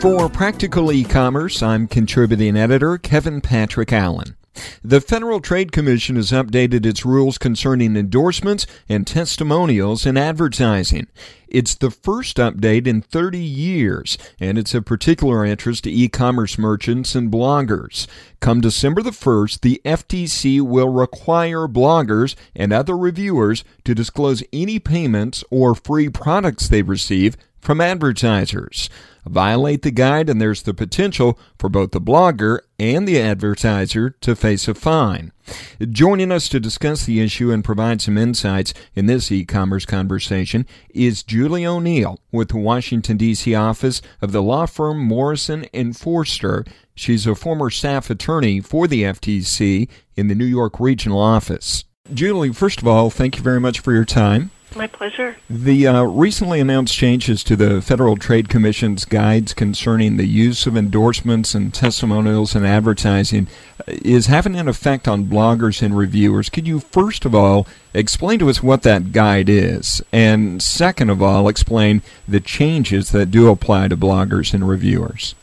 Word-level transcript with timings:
For 0.00 0.28
Practical 0.28 0.92
E-commerce, 0.92 1.60
I'm 1.60 1.88
contributing 1.88 2.56
editor 2.56 2.98
Kevin 2.98 3.40
Patrick 3.40 3.92
Allen. 3.92 4.36
The 4.82 5.00
Federal 5.00 5.40
Trade 5.40 5.72
Commission 5.72 6.14
has 6.14 6.30
updated 6.30 6.86
its 6.86 7.04
rules 7.04 7.36
concerning 7.36 7.96
endorsements 7.96 8.64
and 8.88 9.04
testimonials 9.04 10.06
in 10.06 10.16
advertising. 10.16 11.08
It's 11.48 11.74
the 11.74 11.90
first 11.90 12.36
update 12.36 12.86
in 12.86 13.02
30 13.02 13.38
years, 13.38 14.18
and 14.38 14.56
it's 14.56 14.72
of 14.72 14.84
particular 14.84 15.44
interest 15.44 15.84
to 15.84 15.90
e-commerce 15.90 16.58
merchants 16.58 17.16
and 17.16 17.28
bloggers. 17.28 18.06
Come 18.38 18.60
December 18.60 19.02
the 19.02 19.10
1st, 19.10 19.62
the 19.62 19.80
FTC 19.84 20.60
will 20.60 20.90
require 20.90 21.66
bloggers 21.66 22.36
and 22.54 22.72
other 22.72 22.96
reviewers 22.96 23.64
to 23.84 23.96
disclose 23.96 24.44
any 24.52 24.78
payments 24.78 25.42
or 25.50 25.74
free 25.74 26.08
products 26.08 26.68
they 26.68 26.82
receive 26.82 27.36
from 27.68 27.82
advertisers. 27.82 28.88
Violate 29.26 29.82
the 29.82 29.90
guide, 29.90 30.30
and 30.30 30.40
there's 30.40 30.62
the 30.62 30.72
potential 30.72 31.38
for 31.58 31.68
both 31.68 31.90
the 31.90 32.00
blogger 32.00 32.60
and 32.78 33.06
the 33.06 33.20
advertiser 33.20 34.08
to 34.22 34.34
face 34.34 34.68
a 34.68 34.74
fine. 34.74 35.32
Joining 35.78 36.32
us 36.32 36.48
to 36.48 36.60
discuss 36.60 37.04
the 37.04 37.20
issue 37.20 37.52
and 37.52 37.62
provide 37.62 38.00
some 38.00 38.16
insights 38.16 38.72
in 38.94 39.04
this 39.04 39.30
e 39.30 39.44
commerce 39.44 39.84
conversation 39.84 40.64
is 40.94 41.22
Julie 41.22 41.66
O'Neill 41.66 42.18
with 42.32 42.48
the 42.48 42.56
Washington, 42.56 43.18
D.C. 43.18 43.54
office 43.54 44.00
of 44.22 44.32
the 44.32 44.42
law 44.42 44.64
firm 44.64 45.04
Morrison 45.04 45.66
and 45.74 45.94
Foerster. 45.94 46.64
She's 46.94 47.26
a 47.26 47.34
former 47.34 47.68
staff 47.68 48.08
attorney 48.08 48.60
for 48.60 48.88
the 48.88 49.02
FTC 49.02 49.90
in 50.16 50.28
the 50.28 50.34
New 50.34 50.46
York 50.46 50.80
regional 50.80 51.20
office. 51.20 51.84
Julie, 52.14 52.54
first 52.54 52.80
of 52.80 52.88
all, 52.88 53.10
thank 53.10 53.36
you 53.36 53.42
very 53.42 53.60
much 53.60 53.80
for 53.80 53.92
your 53.92 54.06
time. 54.06 54.52
My 54.78 54.86
pleasure. 54.86 55.34
The 55.50 55.88
uh, 55.88 56.02
recently 56.04 56.60
announced 56.60 56.94
changes 56.94 57.42
to 57.42 57.56
the 57.56 57.82
Federal 57.82 58.16
Trade 58.16 58.48
Commission's 58.48 59.04
guides 59.04 59.52
concerning 59.52 60.18
the 60.18 60.24
use 60.24 60.68
of 60.68 60.76
endorsements 60.76 61.52
and 61.52 61.74
testimonials 61.74 62.54
in 62.54 62.64
advertising 62.64 63.48
uh, 63.80 63.82
is 63.88 64.26
having 64.26 64.54
an 64.54 64.68
effect 64.68 65.08
on 65.08 65.24
bloggers 65.24 65.82
and 65.82 65.98
reviewers. 65.98 66.48
Could 66.48 66.68
you, 66.68 66.78
first 66.78 67.24
of 67.24 67.34
all, 67.34 67.66
explain 67.92 68.38
to 68.38 68.48
us 68.48 68.62
what 68.62 68.82
that 68.82 69.10
guide 69.10 69.48
is? 69.48 70.00
And 70.12 70.62
second 70.62 71.10
of 71.10 71.20
all, 71.20 71.48
explain 71.48 72.00
the 72.28 72.38
changes 72.38 73.10
that 73.10 73.32
do 73.32 73.50
apply 73.50 73.88
to 73.88 73.96
bloggers 73.96 74.54
and 74.54 74.68
reviewers? 74.68 75.34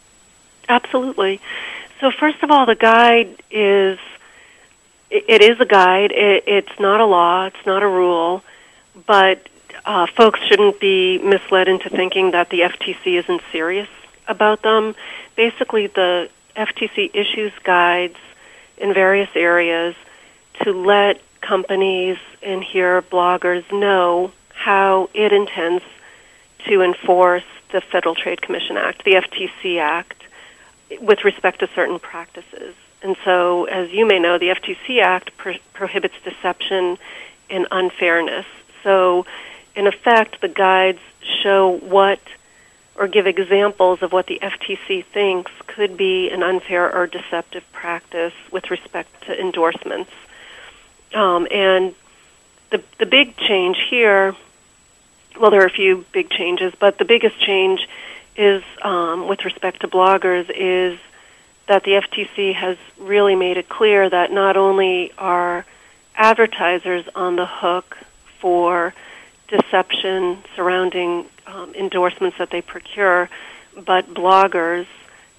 Absolutely. 0.69 1.41
So, 1.99 2.09
first 2.09 2.41
of 2.41 2.51
all, 2.51 2.65
the 2.65 2.75
guide 2.75 3.43
is 3.51 3.99
it 5.11 5.41
is 5.41 5.59
a 5.59 5.65
guide. 5.65 6.13
It, 6.13 6.45
it's 6.47 6.79
not 6.79 7.01
a 7.01 7.05
law. 7.05 7.47
It's 7.47 7.65
not 7.65 7.83
a 7.83 7.87
rule 7.87 8.41
but 9.07 9.47
uh, 9.85 10.07
folks 10.07 10.39
shouldn't 10.41 10.79
be 10.79 11.17
misled 11.19 11.67
into 11.67 11.89
thinking 11.89 12.31
that 12.31 12.49
the 12.49 12.61
FTC 12.61 13.19
isn't 13.19 13.41
serious 13.51 13.89
about 14.27 14.61
them. 14.61 14.95
Basically, 15.35 15.87
the 15.87 16.29
FTC 16.55 17.11
issues 17.13 17.51
guides 17.63 18.17
in 18.77 18.93
various 18.93 19.29
areas 19.35 19.95
to 20.63 20.71
let 20.71 21.21
companies 21.41 22.17
and 22.41 22.63
here 22.63 23.01
bloggers 23.01 23.69
know 23.71 24.31
how 24.49 25.09
it 25.13 25.31
intends 25.31 25.83
to 26.67 26.81
enforce 26.81 27.43
the 27.71 27.81
Federal 27.81 28.15
Trade 28.15 28.41
Commission 28.41 28.77
Act, 28.77 29.03
the 29.03 29.13
FTC 29.13 29.79
Act, 29.79 30.23
with 31.01 31.23
respect 31.23 31.59
to 31.59 31.69
certain 31.75 31.99
practices. 31.99 32.75
And 33.01 33.15
so, 33.23 33.65
as 33.65 33.91
you 33.91 34.07
may 34.07 34.17
know, 34.17 34.37
the 34.37 34.49
FTC 34.49 35.01
Act 35.01 35.35
pro- 35.37 35.57
prohibits 35.73 36.15
deception 36.23 36.97
and 37.49 37.67
unfairness. 37.71 38.45
So, 38.85 39.25
in 39.75 39.87
effect, 39.87 40.41
the 40.41 40.47
guides 40.47 40.99
show 41.41 41.75
what 41.75 42.19
or 42.95 43.07
give 43.07 43.27
examples 43.27 44.01
of 44.01 44.13
what 44.13 44.27
the 44.27 44.39
FTC 44.41 45.03
thinks 45.03 45.51
could 45.67 45.97
be 45.97 46.29
an 46.29 46.43
unfair 46.43 46.95
or 46.95 47.07
deceptive 47.07 47.63
practice 47.73 48.33
with 48.51 48.71
respect 48.71 49.09
to 49.25 49.37
endorsements. 49.37 50.11
Um, 51.13 51.47
and 51.51 51.93
the 52.69 52.81
the 52.99 53.07
big 53.07 53.35
change 53.37 53.77
here, 53.89 54.35
well, 55.39 55.51
there 55.51 55.63
are 55.63 55.67
a 55.67 55.77
few 55.81 56.05
big 56.13 56.29
changes, 56.29 56.73
but 56.79 56.97
the 56.99 57.05
biggest 57.05 57.39
change 57.39 57.89
is 58.37 58.63
um, 58.83 59.27
with 59.27 59.45
respect 59.45 59.81
to 59.81 59.87
bloggers 59.87 60.49
is 60.49 60.99
that 61.67 61.83
the 61.83 61.91
FTC 61.91 62.53
has 62.53 62.77
really 62.99 63.35
made 63.35 63.57
it 63.57 63.67
clear 63.67 64.07
that 64.09 64.31
not 64.31 64.55
only 64.55 65.11
are 65.17 65.65
advertisers 66.15 67.05
on 67.15 67.35
the 67.35 67.47
hook 67.47 67.97
for 68.39 68.93
deception 69.47 70.43
surrounding 70.55 71.25
um, 71.47 71.73
endorsements 71.75 72.37
that 72.37 72.49
they 72.49 72.61
procure, 72.61 73.29
but 73.85 74.13
bloggers 74.13 74.87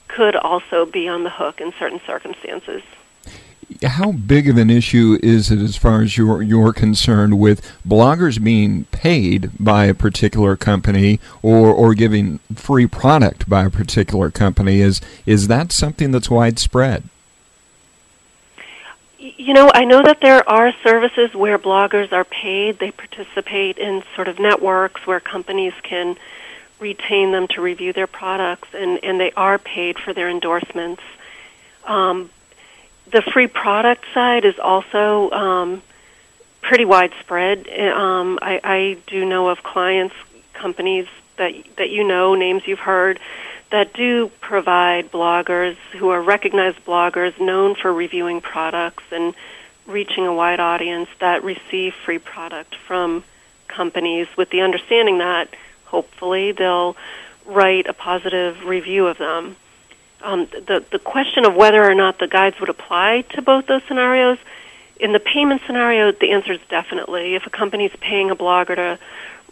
could 0.08 0.36
also 0.36 0.86
be 0.86 1.08
on 1.08 1.24
the 1.24 1.30
hook 1.30 1.60
in 1.60 1.72
certain 1.78 2.00
circumstances. 2.06 2.82
How 3.82 4.12
big 4.12 4.48
of 4.48 4.56
an 4.58 4.70
issue 4.70 5.18
is 5.24 5.50
it, 5.50 5.58
as 5.58 5.76
far 5.76 6.00
as 6.00 6.16
you're, 6.16 6.40
you're 6.40 6.72
concerned, 6.72 7.40
with 7.40 7.60
bloggers 7.86 8.42
being 8.42 8.84
paid 8.86 9.50
by 9.58 9.86
a 9.86 9.94
particular 9.94 10.56
company 10.56 11.18
or, 11.42 11.68
or 11.72 11.94
giving 11.94 12.38
free 12.54 12.86
product 12.86 13.48
by 13.48 13.64
a 13.64 13.70
particular 13.70 14.30
company? 14.30 14.80
Is 14.80 15.00
is 15.26 15.48
that 15.48 15.72
something 15.72 16.12
that's 16.12 16.30
widespread? 16.30 17.08
You 19.18 19.54
know, 19.54 19.70
I 19.72 19.84
know 19.84 20.02
that 20.02 20.20
there 20.20 20.46
are 20.48 20.72
services 20.82 21.34
where 21.34 21.58
bloggers 21.58 22.12
are 22.12 22.24
paid. 22.24 22.78
They 22.78 22.90
participate 22.90 23.78
in 23.78 24.02
sort 24.14 24.28
of 24.28 24.38
networks 24.38 25.06
where 25.06 25.20
companies 25.20 25.72
can 25.82 26.16
retain 26.78 27.32
them 27.32 27.48
to 27.48 27.62
review 27.62 27.94
their 27.94 28.06
products, 28.06 28.68
and, 28.74 29.02
and 29.02 29.18
they 29.18 29.32
are 29.32 29.58
paid 29.58 29.98
for 29.98 30.12
their 30.12 30.28
endorsements. 30.28 31.02
Um, 31.84 32.30
the 33.10 33.22
free 33.22 33.46
product 33.46 34.04
side 34.12 34.44
is 34.44 34.58
also 34.58 35.30
um, 35.30 35.82
pretty 36.60 36.84
widespread. 36.84 37.68
Um, 37.68 38.38
I, 38.42 38.60
I 38.62 38.98
do 39.06 39.24
know 39.24 39.48
of 39.48 39.62
clients, 39.62 40.14
companies 40.52 41.06
that 41.36 41.54
that 41.76 41.90
you 41.90 42.04
know, 42.04 42.34
names 42.34 42.66
you've 42.66 42.78
heard, 42.78 43.18
that 43.70 43.92
do 43.92 44.30
provide 44.40 45.10
bloggers 45.10 45.76
who 45.92 46.08
are 46.10 46.22
recognized 46.22 46.84
bloggers 46.84 47.38
known 47.40 47.74
for 47.74 47.92
reviewing 47.92 48.40
products 48.40 49.04
and 49.10 49.34
reaching 49.86 50.26
a 50.26 50.34
wide 50.34 50.60
audience 50.60 51.08
that 51.20 51.42
receive 51.42 51.94
free 52.04 52.18
product 52.18 52.74
from 52.86 53.24
companies 53.68 54.26
with 54.36 54.50
the 54.50 54.60
understanding 54.60 55.18
that 55.18 55.48
hopefully 55.84 56.52
they'll 56.52 56.96
write 57.44 57.86
a 57.86 57.92
positive 57.92 58.64
review 58.64 59.06
of 59.06 59.18
them. 59.18 59.56
Um, 60.22 60.46
the 60.46 60.84
the 60.90 60.98
question 60.98 61.44
of 61.44 61.54
whether 61.54 61.82
or 61.84 61.94
not 61.94 62.18
the 62.18 62.26
guides 62.26 62.58
would 62.58 62.70
apply 62.70 63.22
to 63.30 63.42
both 63.42 63.66
those 63.66 63.82
scenarios, 63.86 64.38
in 64.98 65.12
the 65.12 65.20
payment 65.20 65.62
scenario, 65.66 66.10
the 66.12 66.32
answer 66.32 66.52
is 66.52 66.60
definitely. 66.68 67.34
If 67.34 67.46
a 67.46 67.50
company 67.50 67.84
is 67.84 67.92
paying 68.00 68.30
a 68.30 68.36
blogger 68.36 68.76
to 68.76 68.98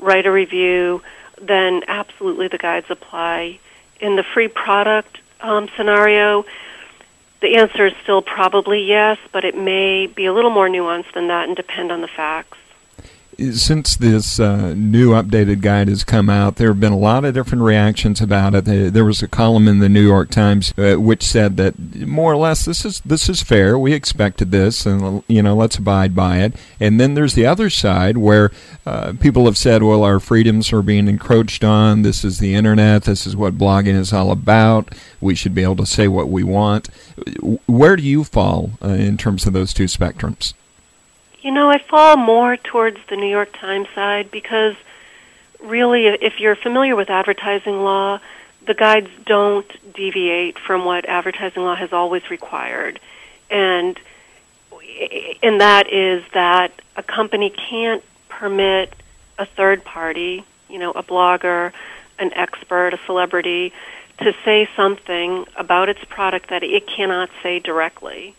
write 0.00 0.26
a 0.26 0.32
review, 0.32 1.02
then 1.40 1.82
absolutely 1.86 2.48
the 2.48 2.58
guides 2.58 2.86
apply 2.88 3.58
in 4.04 4.16
the 4.16 4.22
free 4.22 4.48
product 4.48 5.18
um, 5.40 5.68
scenario, 5.76 6.44
the 7.40 7.56
answer 7.56 7.86
is 7.86 7.94
still 8.02 8.20
probably 8.20 8.84
yes, 8.84 9.18
but 9.32 9.44
it 9.44 9.56
may 9.56 10.06
be 10.06 10.26
a 10.26 10.32
little 10.32 10.50
more 10.50 10.68
nuanced 10.68 11.12
than 11.14 11.28
that 11.28 11.48
and 11.48 11.56
depend 11.56 11.90
on 11.90 12.02
the 12.02 12.08
facts. 12.08 12.58
Since 13.52 13.96
this 13.96 14.38
uh, 14.40 14.74
new 14.74 15.10
updated 15.10 15.60
guide 15.60 15.88
has 15.88 16.04
come 16.04 16.28
out, 16.28 16.56
there 16.56 16.68
have 16.68 16.80
been 16.80 16.92
a 16.92 16.98
lot 16.98 17.24
of 17.24 17.34
different 17.34 17.62
reactions 17.62 18.20
about 18.20 18.54
it. 18.54 18.64
There 18.64 19.04
was 19.04 19.22
a 19.22 19.28
column 19.28 19.68
in 19.68 19.78
the 19.78 19.88
New 19.88 20.06
York 20.06 20.30
Times 20.30 20.72
uh, 20.78 20.94
which 20.94 21.22
said 21.22 21.56
that 21.56 21.78
more 22.06 22.32
or 22.32 22.36
less 22.36 22.64
this 22.64 22.84
is 22.84 23.00
this 23.00 23.28
is 23.28 23.42
fair. 23.42 23.78
We 23.78 23.92
expected 23.92 24.50
this, 24.50 24.86
and 24.86 25.22
you 25.28 25.42
know 25.42 25.54
let's 25.54 25.76
abide 25.76 26.14
by 26.14 26.38
it. 26.38 26.54
And 26.80 27.00
then 27.00 27.14
there's 27.14 27.34
the 27.34 27.46
other 27.46 27.70
side 27.70 28.18
where 28.18 28.50
uh, 28.86 29.14
people 29.20 29.46
have 29.46 29.56
said, 29.56 29.82
well, 29.82 30.04
our 30.04 30.20
freedoms 30.20 30.72
are 30.72 30.82
being 30.82 31.08
encroached 31.08 31.64
on. 31.64 32.02
This 32.02 32.24
is 32.24 32.38
the 32.38 32.54
internet. 32.54 33.04
This 33.04 33.26
is 33.26 33.36
what 33.36 33.58
blogging 33.58 33.98
is 33.98 34.12
all 34.12 34.30
about. 34.30 34.94
We 35.20 35.34
should 35.34 35.54
be 35.54 35.62
able 35.62 35.76
to 35.76 35.86
say 35.86 36.08
what 36.08 36.28
we 36.28 36.42
want. 36.42 36.88
Where 37.66 37.96
do 37.96 38.02
you 38.02 38.24
fall 38.24 38.70
uh, 38.82 38.88
in 38.88 39.16
terms 39.16 39.46
of 39.46 39.52
those 39.52 39.72
two 39.72 39.84
spectrums? 39.84 40.54
You 41.44 41.50
know, 41.50 41.68
I 41.68 41.76
fall 41.76 42.16
more 42.16 42.56
towards 42.56 42.96
the 43.10 43.16
New 43.16 43.28
York 43.28 43.52
Times 43.52 43.88
side 43.94 44.30
because 44.30 44.76
really, 45.60 46.06
if 46.06 46.40
you're 46.40 46.56
familiar 46.56 46.96
with 46.96 47.10
advertising 47.10 47.84
law, 47.84 48.18
the 48.66 48.72
guides 48.72 49.10
don't 49.26 49.70
deviate 49.92 50.58
from 50.58 50.86
what 50.86 51.04
advertising 51.04 51.62
law 51.62 51.74
has 51.74 51.92
always 51.92 52.30
required. 52.30 52.98
And 53.50 54.00
and 55.42 55.60
that 55.60 55.92
is 55.92 56.24
that 56.32 56.72
a 56.96 57.02
company 57.02 57.50
can't 57.50 58.02
permit 58.30 58.94
a 59.38 59.44
third 59.44 59.84
party, 59.84 60.46
you 60.70 60.78
know, 60.78 60.92
a 60.92 61.02
blogger, 61.02 61.72
an 62.18 62.32
expert, 62.32 62.94
a 62.94 62.98
celebrity, 63.04 63.74
to 64.20 64.34
say 64.46 64.66
something 64.76 65.44
about 65.56 65.90
its 65.90 66.02
product 66.06 66.48
that 66.48 66.62
it 66.62 66.86
cannot 66.86 67.28
say 67.42 67.58
directly 67.58 68.34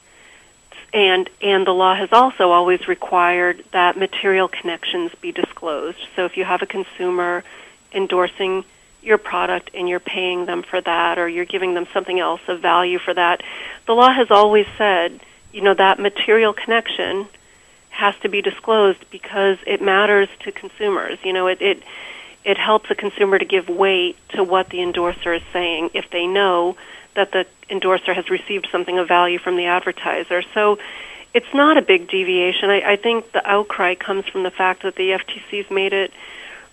and 0.95 1.29
and 1.41 1.67
the 1.67 1.73
law 1.73 1.93
has 1.93 2.09
also 2.13 2.51
always 2.51 2.87
required 2.87 3.63
that 3.73 3.97
material 3.97 4.47
connections 4.47 5.11
be 5.21 5.31
disclosed. 5.33 5.97
So 6.15 6.25
if 6.25 6.37
you 6.37 6.45
have 6.45 6.61
a 6.61 6.65
consumer 6.65 7.43
endorsing 7.91 8.63
your 9.03 9.17
product 9.17 9.71
and 9.73 9.87
you're 9.87 9.99
paying 9.99 10.45
them 10.45 10.63
for 10.63 10.79
that 10.81 11.19
or 11.19 11.27
you're 11.27 11.45
giving 11.45 11.73
them 11.75 11.85
something 11.93 12.19
else 12.19 12.41
of 12.47 12.61
value 12.61 12.97
for 12.97 13.13
that, 13.13 13.43
the 13.85 13.93
law 13.93 14.11
has 14.11 14.31
always 14.31 14.65
said, 14.77 15.19
you 15.51 15.61
know, 15.61 15.73
that 15.73 15.99
material 15.99 16.53
connection 16.53 17.27
has 17.89 18.15
to 18.21 18.29
be 18.29 18.41
disclosed 18.41 18.99
because 19.11 19.57
it 19.67 19.81
matters 19.81 20.29
to 20.39 20.51
consumers. 20.53 21.19
You 21.25 21.33
know, 21.33 21.47
it 21.47 21.61
it 21.61 21.83
it 22.45 22.57
helps 22.57 22.89
a 22.89 22.95
consumer 22.95 23.37
to 23.37 23.45
give 23.45 23.67
weight 23.67 24.15
to 24.29 24.45
what 24.45 24.69
the 24.69 24.81
endorser 24.81 25.33
is 25.33 25.43
saying 25.51 25.89
if 25.93 26.09
they 26.09 26.25
know 26.25 26.77
that 27.15 27.31
the 27.31 27.45
endorser 27.69 28.13
has 28.13 28.29
received 28.29 28.67
something 28.71 28.97
of 28.99 29.07
value 29.07 29.39
from 29.39 29.55
the 29.55 29.65
advertiser. 29.65 30.43
So 30.53 30.77
it's 31.33 31.53
not 31.53 31.77
a 31.77 31.81
big 31.81 32.07
deviation. 32.09 32.69
I, 32.69 32.93
I 32.93 32.95
think 32.95 33.31
the 33.31 33.45
outcry 33.45 33.95
comes 33.95 34.25
from 34.25 34.43
the 34.43 34.51
fact 34.51 34.83
that 34.83 34.95
the 34.95 35.11
FTC's 35.11 35.69
made 35.71 35.93
it 35.93 36.11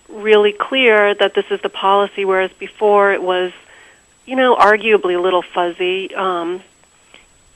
really 0.09 0.53
clear 0.53 1.15
that 1.15 1.35
this 1.35 1.47
is 1.51 1.61
the 1.63 1.69
policy, 1.69 2.25
whereas 2.25 2.53
before 2.53 3.13
it 3.13 3.23
was, 3.23 3.53
you 4.27 4.37
know, 4.37 4.55
arguably 4.55 5.17
a 5.17 5.21
little 5.21 5.43
fuzzy. 5.43 6.15
Um, 6.15 6.63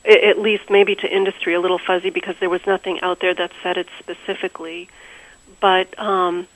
at 0.06 0.38
least 0.38 0.70
maybe 0.70 0.94
to 0.94 1.12
industry 1.12 1.54
a 1.54 1.60
little 1.60 1.78
fuzzy 1.78 2.10
because 2.10 2.36
there 2.38 2.48
was 2.48 2.64
nothing 2.64 3.00
out 3.00 3.18
there 3.20 3.34
that 3.34 3.50
said 3.62 3.76
it 3.76 3.88
specifically. 3.98 4.88
But 5.60 5.98
um, 5.98 6.46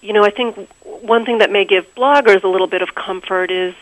you 0.00 0.12
know, 0.12 0.24
I 0.24 0.30
think 0.30 0.68
one 0.82 1.24
thing 1.24 1.38
that 1.38 1.50
may 1.50 1.64
give 1.64 1.94
bloggers 1.94 2.42
a 2.42 2.48
little 2.48 2.66
bit 2.66 2.82
of 2.82 2.94
comfort 2.94 3.50
is 3.50 3.74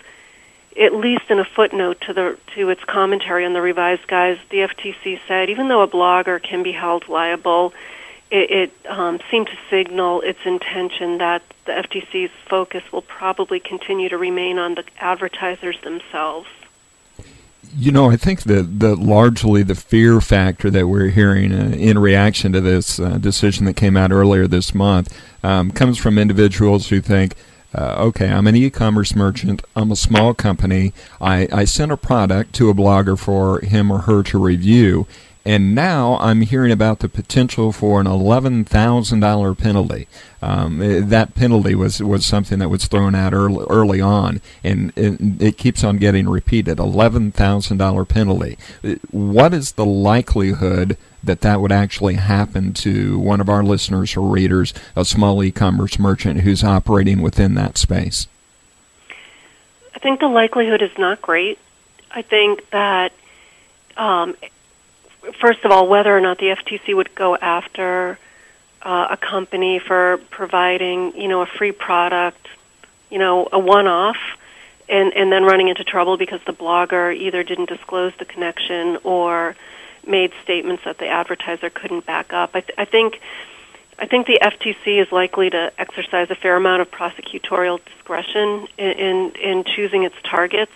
at 0.81 0.95
least 0.95 1.25
in 1.31 1.39
a 1.39 1.45
footnote 1.45 2.01
to 2.03 2.13
the 2.13 2.39
to 2.55 2.69
its 2.69 2.83
commentary 2.85 3.45
on 3.45 3.53
the 3.53 3.63
revised 3.63 4.07
guides, 4.07 4.41
the 4.51 4.59
FTC 4.59 5.21
said 5.27 5.51
even 5.51 5.69
though 5.69 5.83
a 5.83 5.89
blogger 5.89 6.43
can 6.43 6.63
be 6.63 6.73
held 6.73 7.09
liable, 7.09 7.73
it, 8.31 8.51
it 8.51 8.87
um, 8.91 9.21
seemed 9.31 9.49
to 9.49 9.59
signal 9.69 10.23
its 10.23 10.39
intention 10.45 11.19
that 11.19 11.43
the 11.67 11.73
FTC's 11.73 12.31
focus 12.49 12.83
will 12.91 13.03
probably 13.03 13.61
continue 13.61 14.09
to 14.09 14.19
remain 14.19 14.59
on 14.59 14.75
the 14.75 14.85
advertisers 14.99 15.79
themselves. 15.83 16.49
You 17.75 17.93
know, 17.93 18.11
I 18.11 18.17
think 18.17 18.43
that 18.43 18.99
largely 18.99 19.63
the 19.63 19.75
fear 19.75 20.21
factor 20.21 20.71
that 20.71 20.89
we're 20.89 21.09
hearing 21.09 21.53
uh, 21.53 21.75
in 21.77 21.99
reaction 21.99 22.53
to 22.53 22.61
this 22.61 22.99
uh, 22.99 23.19
decision 23.19 23.65
that 23.67 23.77
came 23.77 23.97
out 23.97 24.13
earlier 24.13 24.47
this 24.47 24.75
month 24.75 25.17
um, 25.43 25.71
comes 25.71 25.97
from 25.97 26.19
individuals 26.19 26.89
who 26.89 27.01
think 27.01 27.35
uh, 27.75 27.97
okay, 27.99 28.29
I'm 28.29 28.47
an 28.47 28.57
e-commerce 28.57 29.15
merchant. 29.15 29.63
I'm 29.75 29.91
a 29.91 29.97
small 29.97 30.35
company. 30.35 30.93
I, 31.21 31.49
I 31.53 31.65
sent 31.65 31.93
a 31.93 31.97
product 31.97 32.55
to 32.57 32.69
a 32.69 32.75
blogger 32.75 33.19
for 33.19 33.61
him 33.61 33.91
or 33.91 34.01
her 34.01 34.23
to 34.25 34.39
review, 34.39 35.07
and 35.45 35.75
now 35.75 36.19
I'm 36.19 36.43
hearing 36.43 36.71
about 36.71 37.01
the 37.01 37.09
potential 37.09 37.73
for 37.73 38.01
an 38.01 38.07
eleven 38.07 38.65
thousand 38.65 39.21
dollar 39.21 39.55
penalty. 39.55 40.07
Um, 40.41 40.79
that 41.09 41.35
penalty 41.35 41.75
was 41.75 42.03
was 42.03 42.25
something 42.25 42.59
that 42.61 42.69
was 42.69 42.87
thrown 42.87 43.15
out 43.15 43.33
early, 43.33 43.67
early 43.69 44.01
on, 44.01 44.41
and 44.63 44.93
it, 44.97 45.43
it 45.43 45.59
keeps 45.59 45.83
on 45.85 45.97
getting 45.97 46.29
repeated. 46.29 46.79
Eleven 46.79 47.33
thousand 47.33 47.79
dollar 47.79 48.05
penalty. 48.05 48.57
What 49.11 49.53
is 49.53 49.73
the 49.73 49.87
likelihood 49.87 50.97
that 51.25 51.41
that 51.43 51.61
would 51.61 51.73
actually 51.73 52.15
happen 52.15 52.73
to 52.75 53.19
one 53.19 53.41
of 53.41 53.49
our 53.49 53.63
listeners 53.63 54.17
or 54.17 54.29
readers, 54.29 54.75
a 54.97 55.05
small 55.05 55.43
e-commerce 55.43 55.99
merchant 55.99 56.41
who's 56.41 56.65
operating 56.65 57.23
within 57.23 57.55
that 57.55 57.79
space? 57.79 58.27
I 59.95 59.99
think 60.01 60.19
the 60.19 60.27
likelihood 60.27 60.83
is 60.83 60.91
not 60.99 61.23
great. 61.23 61.59
I 62.11 62.23
think 62.23 62.69
that 62.71 63.13
um, 63.97 64.37
first 65.41 65.65
of 65.65 65.71
all, 65.71 65.89
whether 65.89 66.17
or 66.17 66.21
not 66.21 66.39
the 66.39 66.47
FTC 66.47 66.95
would 66.95 67.15
go 67.15 67.37
after 67.37 68.19
uh, 68.83 69.09
a 69.11 69.17
company 69.17 69.79
for 69.79 70.21
providing, 70.31 71.17
you 71.21 71.29
know, 71.29 71.43
a 71.43 71.47
free 71.47 71.73
product, 71.73 72.49
you 73.11 73.19
know, 73.19 73.49
a 73.53 73.59
one-off, 73.59 74.17
and 74.89 75.13
and 75.15 75.31
then 75.31 75.45
running 75.45 75.69
into 75.69 75.85
trouble 75.85 76.17
because 76.17 76.41
the 76.47 76.53
blogger 76.53 77.15
either 77.17 77.43
didn't 77.43 77.69
disclose 77.69 78.13
the 78.19 78.25
connection 78.25 78.99
or 79.05 79.55
made 80.07 80.33
statements 80.43 80.83
that 80.85 80.99
the 80.99 81.07
advertiser 81.07 81.71
couldn't 81.71 82.05
back 82.05 82.33
up. 82.33 82.51
I, 82.55 82.61
th- 82.61 82.79
I 82.79 82.85
think. 82.85 83.21
I 83.99 84.07
think 84.07 84.27
the 84.27 84.41
FTC 84.43 85.01
is 85.01 85.13
likely 85.13 85.51
to 85.51 85.71
exercise 85.79 86.29
a 86.31 86.35
fair 86.35 86.57
amount 86.57 86.83
of 86.83 86.91
prosecutorial 86.91 87.79
discretion 87.85 88.67
in, 88.77 88.91
in, 88.91 89.31
in 89.33 89.65
choosing 89.65 90.03
its 90.03 90.17
targets. 90.25 90.73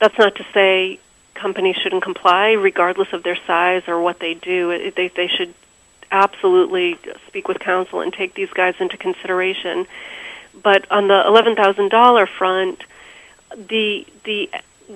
That's 0.00 0.18
not 0.18 0.34
to 0.36 0.46
say 0.52 0.98
companies 1.38 1.76
shouldn't 1.76 2.02
comply, 2.02 2.52
regardless 2.52 3.12
of 3.12 3.22
their 3.22 3.38
size 3.46 3.82
or 3.86 4.00
what 4.00 4.18
they 4.18 4.34
do. 4.34 4.90
They 4.94 5.08
they 5.08 5.28
should 5.28 5.54
absolutely 6.10 6.98
speak 7.26 7.48
with 7.48 7.58
counsel 7.58 8.00
and 8.00 8.12
take 8.12 8.34
these 8.34 8.50
guys 8.50 8.74
into 8.80 8.96
consideration. 8.96 9.86
But 10.62 10.90
on 10.90 11.08
the 11.08 11.26
eleven 11.26 11.54
thousand 11.54 11.90
dollar 11.90 12.26
front, 12.26 12.82
the 13.56 14.06
the 14.24 14.50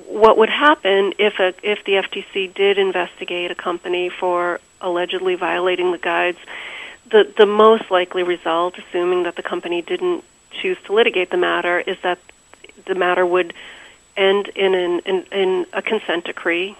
what 0.06 0.38
would 0.38 0.48
happen 0.48 1.12
if 1.18 1.38
a 1.38 1.54
if 1.62 1.84
the 1.84 1.92
FTC 1.92 2.54
did 2.54 2.78
investigate 2.78 3.50
a 3.50 3.54
company 3.54 4.08
for 4.08 4.60
allegedly 4.80 5.34
violating 5.34 5.92
the 5.92 5.98
guides? 5.98 6.38
The 7.10 7.32
the 7.36 7.46
most 7.46 7.90
likely 7.90 8.22
result, 8.22 8.78
assuming 8.78 9.24
that 9.24 9.36
the 9.36 9.42
company 9.42 9.82
didn't 9.82 10.24
choose 10.50 10.78
to 10.86 10.92
litigate 10.92 11.30
the 11.30 11.36
matter, 11.36 11.80
is 11.80 11.96
that 12.02 12.18
the 12.86 12.94
matter 12.94 13.24
would 13.24 13.54
end 14.16 14.48
in, 14.48 14.74
an, 14.74 15.00
in, 15.00 15.22
in 15.32 15.66
a 15.72 15.82
consent 15.82 16.24
decree, 16.24 16.76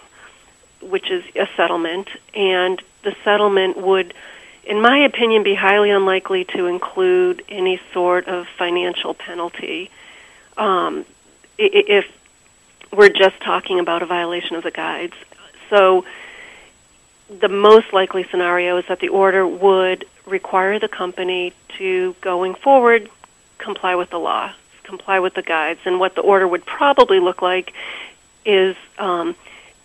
which 0.81 1.11
is 1.11 1.25
a 1.37 1.49
settlement, 1.57 2.09
and 2.35 2.83
the 3.03 3.15
settlement 3.25 3.77
would, 3.77 4.15
in 4.65 4.81
my 4.81 4.99
opinion, 4.99 5.43
be 5.43 5.55
highly 5.55 5.91
unlikely 5.91 6.45
to 6.45 6.67
include 6.67 7.45
any 7.49 7.81
sort 7.93 8.29
of 8.29 8.47
financial 8.59 9.15
penalty. 9.15 9.91
Um, 10.57 11.05
if 11.59 12.07
we're 12.93 13.09
just 13.09 13.41
talking 13.41 13.79
about 13.79 14.03
a 14.03 14.07
violation 14.07 14.57
of 14.57 14.63
the 14.63 14.71
guides. 14.71 15.15
So 15.71 16.05
the 17.29 17.49
most 17.49 17.93
likely 17.93 18.25
scenario 18.31 18.77
is 18.77 18.85
that 18.89 19.01
the 19.01 19.09
order 19.09 19.47
would 19.47 20.05
require 20.27 20.79
the 20.79 20.89
company 20.89 21.55
to, 21.79 22.15
going 22.21 22.55
forward, 22.55 23.09
comply 23.59 23.95
with 23.95 24.11
the 24.11 24.19
law 24.19 24.53
comply 24.85 25.21
with 25.21 25.35
the 25.35 25.43
guides. 25.43 25.81
And 25.85 26.01
what 26.01 26.15
the 26.15 26.21
order 26.21 26.47
would 26.47 26.65
probably 26.65 27.21
look 27.21 27.43
like 27.43 27.73
is 28.45 28.77
um, 28.99 29.35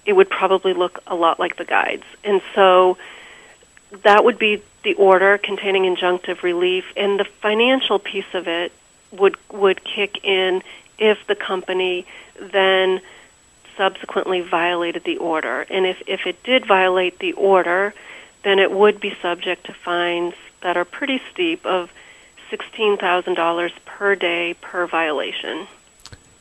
it 0.05 0.13
would 0.13 0.29
probably 0.29 0.73
look 0.73 1.01
a 1.07 1.15
lot 1.15 1.39
like 1.39 1.57
the 1.57 1.65
guides. 1.65 2.03
And 2.23 2.41
so 2.55 2.97
that 4.03 4.23
would 4.23 4.39
be 4.39 4.63
the 4.83 4.95
order 4.95 5.37
containing 5.37 5.83
injunctive 5.83 6.43
relief, 6.43 6.85
and 6.95 7.19
the 7.19 7.25
financial 7.25 7.99
piece 7.99 8.33
of 8.33 8.47
it 8.47 8.71
would 9.11 9.37
would 9.51 9.83
kick 9.83 10.23
in 10.23 10.61
if 10.97 11.25
the 11.27 11.35
company 11.35 12.05
then 12.39 13.01
subsequently 13.75 14.41
violated 14.41 15.03
the 15.03 15.17
order. 15.17 15.65
And 15.69 15.85
if, 15.85 16.01
if 16.07 16.25
it 16.25 16.41
did 16.43 16.65
violate 16.65 17.19
the 17.19 17.33
order, 17.33 17.93
then 18.43 18.59
it 18.59 18.71
would 18.71 18.99
be 18.99 19.15
subject 19.21 19.65
to 19.67 19.73
fines 19.73 20.33
that 20.61 20.75
are 20.77 20.85
pretty 20.85 21.21
steep 21.31 21.65
of 21.65 21.91
$16,000 22.51 23.71
per 23.85 24.15
day 24.15 24.55
per 24.61 24.87
violation. 24.87 25.67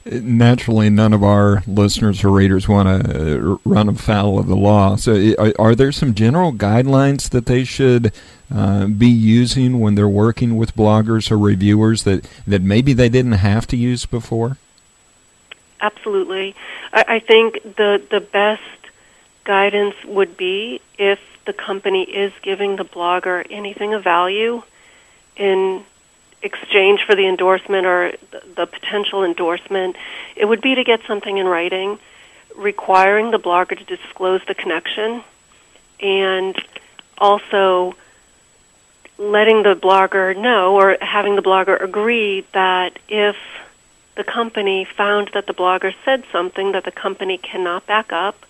Naturally, 0.05 0.89
none 0.89 1.13
of 1.13 1.25
our 1.25 1.65
listeners 1.67 2.23
or 2.23 2.31
readers 2.31 2.69
want 2.69 3.05
to 3.05 3.55
uh, 3.55 3.59
run 3.65 3.89
afoul 3.89 4.39
of 4.39 4.47
the 4.47 4.57
law. 4.57 4.95
So, 4.95 5.35
are, 5.37 5.53
are 5.59 5.75
there 5.75 5.91
some 5.91 6.15
general 6.15 6.53
guidelines 6.53 7.31
that 7.31 7.47
they 7.47 7.65
should 7.65 8.13
uh, 8.55 8.87
be 8.87 9.09
using 9.09 9.81
when 9.81 9.97
they're 9.97 10.09
working 10.09 10.57
with 10.57 10.77
bloggers 10.77 11.33
or 11.33 11.39
reviewers 11.39 12.05
that, 12.05 12.25
that 12.47 12.63
maybe 12.63 12.93
they 12.93 13.09
didn't 13.09 13.33
have 13.33 13.67
to 13.69 13.77
use 13.77 14.07
before? 14.07 14.59
Absolutely. 15.81 16.55
I, 16.93 17.05
I 17.09 17.19
think 17.19 17.63
the 17.63 18.01
the 18.11 18.21
best 18.21 18.63
guidance 19.45 19.95
would 20.05 20.37
be 20.37 20.81
if 20.99 21.19
the 21.47 21.53
company 21.53 22.03
is 22.03 22.33
giving 22.43 22.77
the 22.77 22.85
blogger 22.85 23.47
anything 23.51 23.95
of 23.95 24.03
value 24.03 24.63
in 25.37 25.85
exchange 26.47 27.03
for 27.05 27.15
the 27.15 27.27
endorsement 27.27 27.87
or 27.87 28.13
the 28.31 28.67
potential 28.67 29.25
endorsement, 29.25 29.97
it 30.35 30.47
would 30.47 30.63
be 30.63 30.75
to 30.75 30.85
get 30.85 31.01
something 31.07 31.37
in 31.37 31.47
writing 31.47 31.99
requiring 32.57 33.31
the 33.31 33.39
blogger 33.39 33.77
to 33.77 33.85
disclose 33.85 34.41
the 34.49 34.55
connection 34.55 35.23
and 36.01 36.57
also 37.19 37.95
letting 39.19 39.63
the 39.63 39.75
blogger 39.75 40.37
know 40.37 40.75
or 40.75 40.97
having 41.01 41.37
the 41.37 41.43
blogger 41.43 41.81
agree 41.83 42.47
that 42.53 42.99
if 43.09 43.37
the 44.17 44.25
company 44.25 44.87
found 44.97 45.31
that 45.35 45.47
the 45.47 45.55
blogger 45.55 45.95
said 46.05 46.25
something 46.33 46.73
that 46.73 46.85
the 46.85 46.91
company 46.91 47.39
cannot 47.39 47.87
back 47.87 48.13
up, 48.13 48.47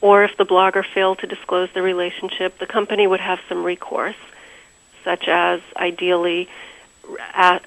or 0.00 0.24
if 0.24 0.36
the 0.36 0.44
blogger 0.44 0.84
failed 0.84 1.18
to 1.20 1.26
disclose 1.26 1.68
the 1.74 1.82
relationship, 1.82 2.58
the 2.58 2.66
company 2.66 3.06
would 3.06 3.20
have 3.20 3.40
some 3.48 3.64
recourse, 3.64 4.16
such 5.04 5.26
as 5.28 5.60
ideally 5.76 6.48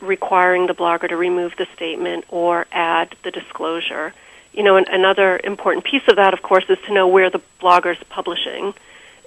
requiring 0.02 0.68
the 0.68 0.74
blogger 0.74 1.10
to 1.10 1.18
remove 1.18 1.56
the 1.58 1.68
statement 1.76 2.26
or 2.30 2.66
add 2.72 3.16
the 3.24 3.32
disclosure. 3.32 4.14
You 4.54 4.64
know, 4.64 4.78
another 4.78 5.40
important 5.44 5.86
piece 5.86 6.08
of 6.08 6.16
that, 6.16 6.34
of 6.34 6.42
course, 6.42 6.66
is 6.70 6.78
to 6.88 6.94
know 6.94 7.08
where 7.08 7.30
the 7.30 7.42
blogger 7.62 7.96
is 7.96 8.04
publishing. 8.10 8.74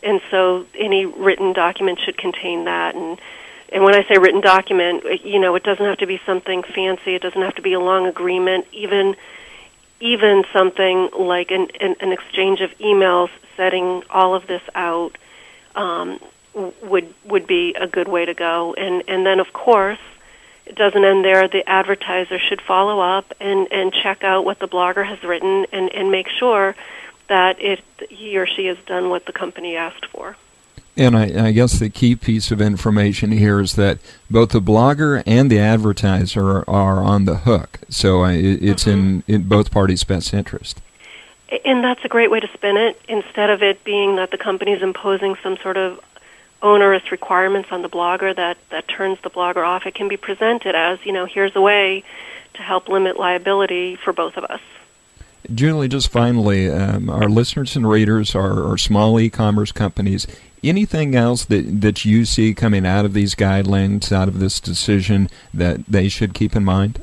And 0.03 0.21
so 0.31 0.67
any 0.75 1.07
written 1.07 1.53
document 1.53 2.01
should 2.01 2.19
contain 2.19 2.65
that. 2.65 2.95
And 2.95 3.21
and 3.73 3.83
when 3.85 3.95
I 3.95 4.07
say 4.07 4.19
written 4.19 4.43
document, 4.43 5.25
you 5.25 5.39
know, 5.39 5.55
it 5.55 5.63
doesn't 5.63 5.85
have 5.85 5.99
to 5.99 6.07
be 6.07 6.21
something 6.27 6.63
fancy. 6.63 7.15
It 7.15 7.23
doesn't 7.23 7.41
have 7.41 7.55
to 7.55 7.63
be 7.63 7.73
a 7.73 7.81
long 7.81 8.07
agreement. 8.07 8.67
Even 8.73 9.17
even 10.01 10.45
something 10.53 11.11
like 11.17 11.53
an, 11.53 11.69
an, 11.81 11.95
an 12.01 12.13
exchange 12.13 12.61
of 12.61 12.77
emails 12.79 13.31
setting 13.57 14.03
all 14.11 14.35
of 14.35 14.47
this 14.49 14.63
out 14.75 15.17
um, 15.77 16.19
would 16.55 17.13
would 17.25 17.47
be 17.47 17.75
a 17.79 17.87
good 17.87 18.09
way 18.09 18.25
to 18.25 18.35
go. 18.35 18.75
And 18.75 19.03
and 19.09 19.25
then 19.25 19.41
of 19.41 19.53
course, 19.53 19.99
it 20.67 20.75
doesn't 20.75 21.05
end 21.05 21.25
there. 21.25 21.49
The 21.49 21.69
advertiser 21.69 22.39
should 22.39 22.61
follow 22.61 23.01
up 23.01 23.33
and 23.41 23.69
and 23.73 23.93
check 23.93 24.25
out 24.25 24.45
what 24.45 24.59
the 24.59 24.69
blogger 24.69 25.07
has 25.07 25.23
written 25.23 25.67
and 25.73 25.93
and 25.93 26.11
make 26.11 26.29
sure 26.29 26.75
that 27.29 27.61
it 27.61 27.81
he 28.11 28.37
or 28.37 28.47
she 28.47 28.67
has 28.67 28.79
done 28.87 29.11
what 29.11 29.27
the 29.27 29.33
company 29.33 29.77
asked 29.77 30.07
for. 30.07 30.37
And 30.95 31.17
I, 31.17 31.47
I, 31.47 31.53
guess 31.53 31.79
the 31.79 31.89
key 31.89 32.17
piece 32.17 32.51
of 32.51 32.61
information 32.61 33.33
here 33.33 33.61
is 33.61 33.77
that 33.77 33.99
both 34.31 34.51
the 34.51 34.61
blogger 34.61 35.23
and 35.27 35.51
the 35.51 35.59
advertiser 35.59 36.69
are 36.69 37.03
on 37.03 37.25
the 37.25 37.37
hook. 37.37 37.81
So 37.89 38.21
I, 38.21 38.33
it's 38.33 38.85
mm-hmm. 38.85 39.23
in, 39.27 39.35
in 39.35 39.43
both 39.45 39.71
parties' 39.71 40.05
best 40.05 40.35
interest. 40.35 40.83
And 41.65 41.83
that's 41.83 42.05
a 42.05 42.09
great 42.09 42.31
way 42.31 42.41
to 42.41 42.49
spin 42.53 42.77
it. 42.77 43.01
Instead 43.09 43.49
of 43.49 43.63
it 43.63 43.85
being 43.85 44.17
that 44.17 44.33
the 44.33 44.39
company 44.39 44.73
is 44.73 44.83
imposing 44.83 45.37
some 45.43 45.57
sort 45.63 45.79
of 45.79 45.99
onerous 46.63 47.11
requirements 47.11 47.71
on 47.73 47.83
the 47.83 47.89
blogger 47.89 48.35
that, 48.35 48.57
that 48.71 48.89
turns 48.89 49.19
the 49.23 49.31
blogger 49.31 49.67
off, 49.67 49.87
it 49.87 49.95
can 49.95 50.09
be 50.09 50.17
presented 50.17 50.75
as, 50.75 50.99
you 51.05 51.13
know, 51.13 51.27
here's 51.27 51.55
a 51.57 51.61
way 51.61 52.05
to 52.55 52.63
help 52.63 52.89
limit 52.89 53.19
liability 53.19 53.97
for 53.97 54.13
both 54.13 54.37
of 54.37 54.45
us. 54.45 54.61
Julie, 55.53 55.89
just 55.89 56.09
finally, 56.09 56.71
um, 56.71 57.11
our 57.11 57.29
listeners 57.29 57.75
and 57.75 57.89
readers 57.89 58.35
are, 58.35 58.71
are 58.71 58.79
small 58.79 59.19
e-commerce 59.19 59.73
companies. 59.73 60.27
Anything 60.63 61.17
else 61.17 61.45
that, 61.47 61.81
that 61.81 62.05
you 62.05 62.25
see 62.25 62.55
coming 62.55 62.87
out 62.87 63.05
of 63.05 63.13
these 63.13 63.35
guidelines, 63.35 64.13
out 64.13 64.29
of 64.29 64.39
this 64.39 64.61
decision, 64.61 65.29
that 65.53 65.85
they 65.87 66.09
should 66.09 66.33
keep 66.33 66.55
in 66.55 66.65
mind? 66.65 67.03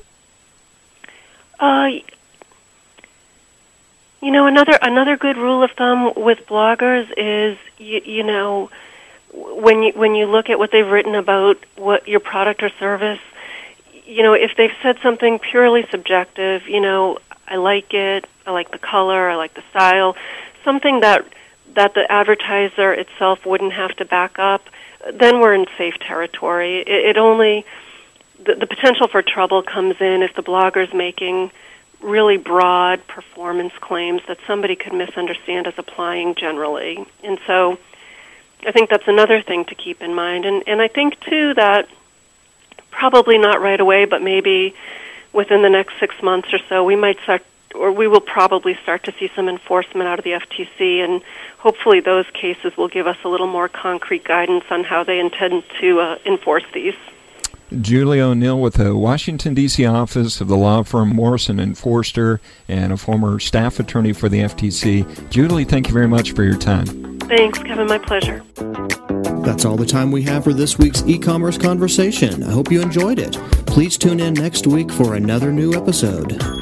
Uh, 1.60 1.90
you 4.22 4.32
know, 4.32 4.48
another 4.48 4.78
another 4.82 5.18
good 5.18 5.36
rule 5.36 5.62
of 5.62 5.72
thumb 5.72 6.14
with 6.16 6.46
bloggers 6.48 7.12
is 7.18 7.58
you, 7.78 8.02
you 8.06 8.24
know 8.24 8.70
when 9.34 9.84
you 9.84 9.94
when 9.94 10.16
you 10.16 10.26
look 10.26 10.50
at 10.50 10.58
what 10.58 10.72
they've 10.72 10.88
written 10.88 11.16
about 11.16 11.58
what 11.76 12.08
your 12.08 12.20
product 12.20 12.64
or 12.64 12.70
service, 12.80 13.20
you 14.06 14.24
know, 14.24 14.34
if 14.34 14.56
they've 14.58 14.74
said 14.82 14.98
something 15.02 15.40
purely 15.40 15.86
subjective, 15.92 16.68
you 16.68 16.82
know, 16.82 17.20
I 17.48 17.58
like 17.58 17.94
it, 17.94 18.26
I 18.46 18.52
like 18.52 18.72
the 18.72 18.80
color, 18.80 19.30
I 19.30 19.36
like 19.36 19.54
the 19.54 19.64
style, 19.70 20.16
something 20.64 21.02
that 21.02 21.26
that 21.76 21.94
the 21.94 22.12
advertiser 22.12 22.92
itself 22.94 23.46
wouldn't 23.46 23.74
have 23.74 23.96
to 23.98 24.06
back 24.06 24.40
up, 24.40 24.68
then 25.14 25.40
we're 25.40 25.54
in 25.54 25.68
safe 25.78 26.00
territory. 26.00 26.80
It, 26.80 26.88
it 26.88 27.18
only 27.18 27.66
the, 28.44 28.56
the 28.56 28.68
potential 28.68 29.08
for 29.08 29.22
trouble 29.22 29.62
comes 29.62 30.02
in 30.02 30.24
if 30.24 30.34
the 30.36 30.44
blogger's 30.44 30.94
making 30.94 31.52
really 32.02 32.38
broad 32.38 33.06
performance 33.08 33.74
claims 33.80 34.22
that 34.28 34.38
somebody 34.48 34.76
could 34.76 34.94
misunderstand 34.94 35.68
as 35.68 35.74
applying 35.78 36.34
generally. 36.36 37.06
And 37.24 37.40
so 37.46 37.78
I 38.66 38.72
think 38.72 38.90
that's 38.90 39.08
another 39.08 39.42
thing 39.42 39.66
to 39.66 39.76
keep 39.76 40.02
in 40.02 40.14
mind. 40.14 40.46
And 40.46 40.64
and 40.68 40.82
I 40.82 40.88
think 40.88 41.20
too 41.22 41.54
that 41.56 41.88
probably 42.92 43.38
not 43.38 43.62
right 43.62 43.80
away, 43.80 44.06
but 44.06 44.22
maybe 44.22 44.76
within 45.32 45.62
the 45.62 45.70
next 45.70 46.00
six 46.00 46.22
months 46.22 46.54
or 46.54 46.60
so, 46.68 46.84
we 46.84 46.96
might 46.96 47.20
start 47.22 47.44
or 47.76 47.92
we 47.92 48.08
will 48.08 48.22
probably 48.22 48.76
start 48.82 49.04
to 49.04 49.14
see 49.20 49.30
some 49.36 49.48
enforcement 49.48 50.08
out 50.08 50.18
of 50.18 50.26
the 50.26 50.32
FTC, 50.32 51.04
and 51.04 51.22
hopefully 51.60 52.00
those 52.00 52.26
cases 52.34 52.76
will 52.76 52.88
give 52.88 53.06
us 53.06 53.18
a 53.24 53.30
little 53.30 53.48
more 53.48 53.70
concrete 53.70 54.24
guidance 54.24 54.66
on 54.72 54.84
how 54.84 55.04
they 55.04 55.20
intend 55.20 55.64
to 55.80 56.00
uh, 56.00 56.18
enforce 56.26 56.64
these. 56.74 56.96
Julie 57.82 58.20
O'Neill 58.20 58.60
with 58.60 58.76
the 58.76 58.96
Washington, 58.96 59.54
D.C. 59.54 59.86
office 59.86 60.42
of 60.42 60.48
the 60.48 60.58
law 60.58 60.82
firm 60.82 61.10
Morrison 61.10 61.60
and 61.60 61.78
Foerster 61.78 62.42
and 62.68 62.92
a 62.92 62.98
former 62.98 63.40
staff 63.40 63.80
attorney 63.80 64.14
for 64.14 64.28
the 64.28 64.40
FTC. 64.40 65.30
Julie, 65.30 65.66
thank 65.66 65.88
you 65.88 65.94
very 65.94 66.08
much 66.08 66.32
for 66.32 66.44
your 66.44 66.58
time. 66.58 67.09
Thanks, 67.30 67.60
Kevin. 67.60 67.88
My 67.88 68.00
pleasure. 68.00 68.44
That's 69.44 69.64
all 69.64 69.78
the 69.78 69.86
time 69.86 70.12
we 70.12 70.24
have 70.24 70.44
for 70.44 70.54
this 70.54 70.80
week's 70.80 71.04
e 71.08 71.20
commerce 71.20 71.58
conversation. 71.58 72.44
I 72.44 72.52
hope 72.52 72.72
you 72.72 72.82
enjoyed 72.82 73.20
it. 73.20 73.34
Please 73.68 73.98
tune 73.98 74.20
in 74.20 74.34
next 74.34 74.66
week 74.66 74.92
for 74.92 75.14
another 75.14 75.52
new 75.52 75.74
episode. 75.74 76.59